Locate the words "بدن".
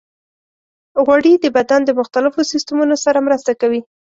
1.57-1.81